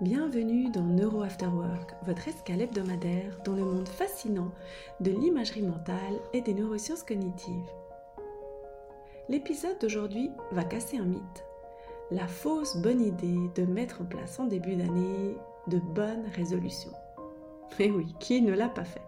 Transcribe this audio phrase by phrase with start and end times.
[0.00, 4.52] Bienvenue dans Neuro After Work, votre escale hebdomadaire dans le monde fascinant
[5.00, 7.68] de l'imagerie mentale et des neurosciences cognitives.
[9.28, 11.44] L'épisode d'aujourd'hui va casser un mythe.
[12.12, 15.34] La fausse bonne idée de mettre en place en début d'année
[15.66, 16.92] de bonnes résolutions.
[17.80, 19.02] Mais oui, qui ne l'a pas fait?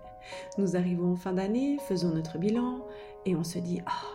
[0.59, 2.85] Nous arrivons en fin d'année, faisons notre bilan
[3.27, 4.07] et on se dit Ah,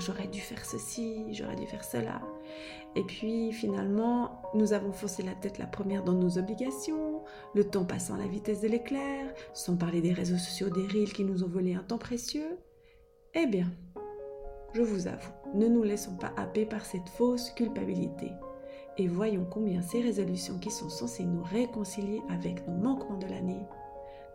[0.00, 2.20] j'aurais dû faire ceci, j'aurais dû faire cela.
[2.94, 7.22] Et puis finalement, nous avons foncé la tête la première dans nos obligations,
[7.54, 11.24] le temps passant à la vitesse de l'éclair, sans parler des réseaux sociaux reels qui
[11.24, 12.58] nous ont volé un temps précieux.
[13.34, 13.72] Eh bien,
[14.74, 18.32] je vous avoue, ne nous laissons pas happer par cette fausse culpabilité.
[18.98, 23.64] Et voyons combien ces résolutions qui sont censées nous réconcilier avec nos manquements de l'année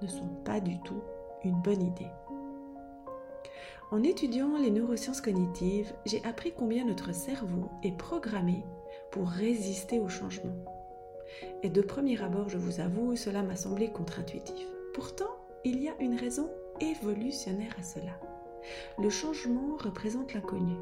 [0.01, 1.01] ne sont pas du tout
[1.43, 2.09] une bonne idée.
[3.91, 8.63] En étudiant les neurosciences cognitives, j'ai appris combien notre cerveau est programmé
[9.11, 10.55] pour résister au changement.
[11.63, 14.67] Et de premier abord, je vous avoue, cela m'a semblé contre-intuitif.
[14.93, 18.19] Pourtant, il y a une raison évolutionnaire à cela.
[18.99, 20.75] Le changement représente l'inconnu,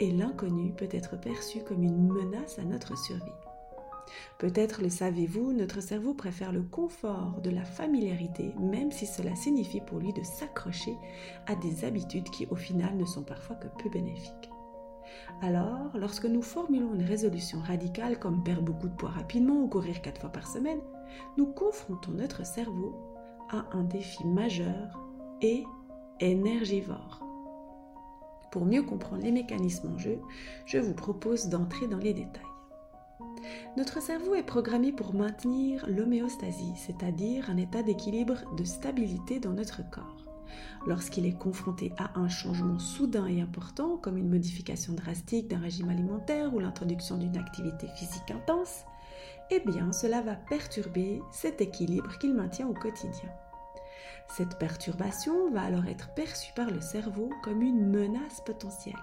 [0.00, 3.22] et l'inconnu peut être perçu comme une menace à notre survie.
[4.38, 9.80] Peut-être le savez-vous, notre cerveau préfère le confort de la familiarité, même si cela signifie
[9.80, 10.96] pour lui de s'accrocher
[11.46, 14.50] à des habitudes qui au final ne sont parfois que peu bénéfiques.
[15.42, 20.00] Alors, lorsque nous formulons une résolution radicale comme perdre beaucoup de poids rapidement ou courir
[20.00, 20.80] quatre fois par semaine,
[21.36, 22.94] nous confrontons notre cerveau
[23.50, 24.98] à un défi majeur
[25.40, 25.64] et
[26.20, 27.20] énergivore.
[28.50, 30.20] Pour mieux comprendre les mécanismes en jeu,
[30.66, 32.53] je vous propose d'entrer dans les détails.
[33.76, 39.88] Notre cerveau est programmé pour maintenir l'homéostasie, c'est-à-dire un état d'équilibre de stabilité dans notre
[39.90, 40.24] corps.
[40.86, 45.88] Lorsqu'il est confronté à un changement soudain et important, comme une modification drastique d'un régime
[45.88, 48.84] alimentaire ou l'introduction d'une activité physique intense,
[49.50, 53.30] eh bien cela va perturber cet équilibre qu'il maintient au quotidien.
[54.28, 58.94] Cette perturbation va alors être perçue par le cerveau comme une menace potentielle.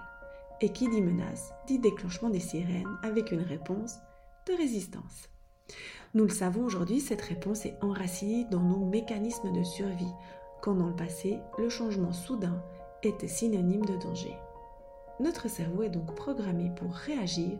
[0.60, 3.98] Et qui dit menace dit déclenchement des sirènes avec une réponse
[4.46, 5.28] de résistance.
[6.14, 10.12] Nous le savons aujourd'hui, cette réponse est enracinée dans nos mécanismes de survie,
[10.60, 12.62] quand dans le passé, le changement soudain
[13.02, 14.36] était synonyme de danger.
[15.20, 17.58] Notre cerveau est donc programmé pour réagir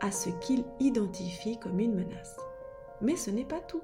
[0.00, 2.36] à ce qu'il identifie comme une menace.
[3.00, 3.82] Mais ce n'est pas tout.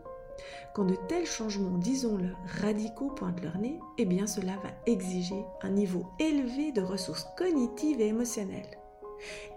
[0.75, 5.71] Quand de tels changements, disons-le, radicaux pointent leur nez, eh bien cela va exiger un
[5.71, 8.79] niveau élevé de ressources cognitives et émotionnelles.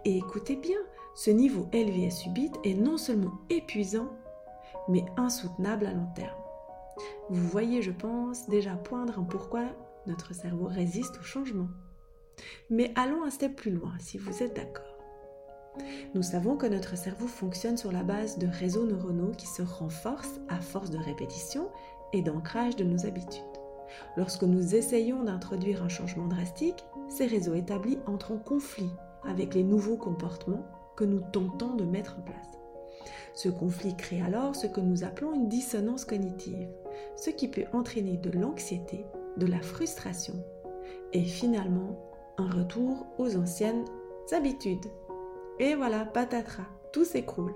[0.04, 0.78] Et écoutez bien,
[1.16, 4.10] ce niveau élevé et subite est non seulement épuisant,
[4.90, 6.38] mais insoutenable à long terme.
[7.30, 9.64] Vous voyez, je pense, déjà poindre en pourquoi
[10.08, 11.68] notre cerveau résiste au changement.
[12.70, 14.84] Mais allons un step plus loin, si vous êtes d'accord.
[16.14, 20.40] Nous savons que notre cerveau fonctionne sur la base de réseaux neuronaux qui se renforcent
[20.50, 21.70] à force de répétition
[22.14, 23.44] et d'ancrage de nos habitudes.
[24.18, 28.92] Lorsque nous essayons d'introduire un changement drastique, ces réseaux établis entrent en conflit
[29.24, 32.56] avec les nouveaux comportements que nous tentons de mettre en place.
[33.34, 36.70] Ce conflit crée alors ce que nous appelons une dissonance cognitive,
[37.18, 39.06] ce qui peut entraîner de l'anxiété,
[39.38, 40.36] de la frustration
[41.12, 42.00] et finalement
[42.38, 43.86] un retour aux anciennes
[44.32, 44.86] habitudes.
[45.60, 47.54] Et voilà, patatras, tout s'écroule.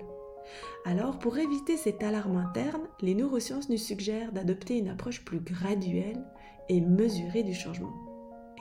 [0.85, 6.23] Alors, pour éviter cette alarme interne, les neurosciences nous suggèrent d'adopter une approche plus graduelle
[6.69, 7.93] et mesurée du changement.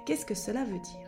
[0.05, 1.08] Qu'est-ce que cela veut dire?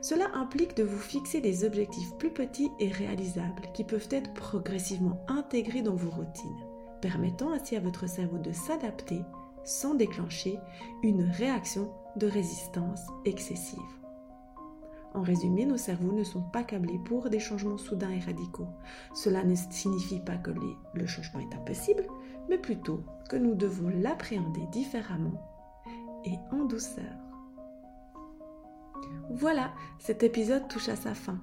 [0.00, 5.24] Cela implique de vous fixer des objectifs plus petits et réalisables qui peuvent être progressivement
[5.28, 6.64] intégrés dans vos routines,
[7.02, 9.20] permettant ainsi à votre cerveau de s'adapter
[9.64, 10.58] sans déclencher
[11.02, 13.78] une réaction de résistance excessive.
[15.12, 18.68] En résumé, nos cerveaux ne sont pas câblés pour des changements soudains et radicaux.
[19.14, 20.52] Cela ne signifie pas que
[20.94, 22.06] le changement est impossible,
[22.48, 25.42] mais plutôt que nous devons l'appréhender différemment
[26.24, 27.29] et en douceur.
[29.30, 31.38] Voilà, cet épisode touche à sa fin.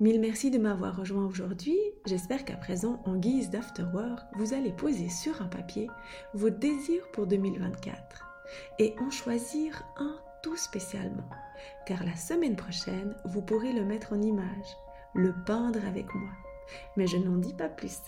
[0.00, 1.78] Mille merci de m'avoir rejoint aujourd'hui.
[2.06, 5.88] J'espère qu'à présent, en guise d'afterwork, vous allez poser sur un papier
[6.34, 8.26] vos désirs pour 2024
[8.78, 11.28] et en choisir un tout spécialement.
[11.86, 14.76] Car la semaine prochaine, vous pourrez le mettre en image,
[15.14, 16.30] le peindre avec moi.
[16.96, 17.98] Mais je n'en dis pas plus.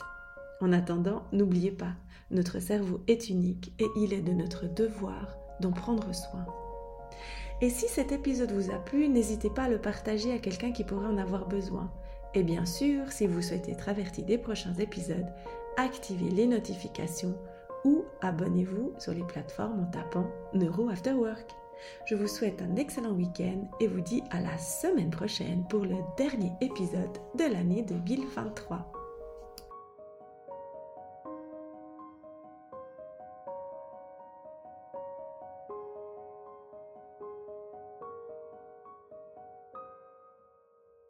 [0.60, 1.92] En attendant, n'oubliez pas,
[2.30, 6.46] notre cerveau est unique et il est de notre devoir d'en prendre soin.
[7.62, 10.82] Et si cet épisode vous a plu, n'hésitez pas à le partager à quelqu'un qui
[10.82, 11.92] pourrait en avoir besoin.
[12.34, 15.26] Et bien sûr, si vous souhaitez être averti des prochains épisodes,
[15.76, 17.36] activez les notifications
[17.84, 21.50] ou abonnez-vous sur les plateformes en tapant Neuro After Work.
[22.06, 25.96] Je vous souhaite un excellent week-end et vous dis à la semaine prochaine pour le
[26.16, 28.99] dernier épisode de l'année 2023.